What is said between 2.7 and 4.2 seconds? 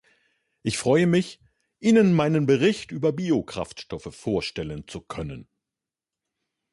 über Biokraftstoffe